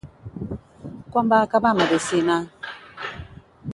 Quan 1.15 1.29
va 1.33 1.41
acabar 1.49 1.75
Medicina? 1.81 2.39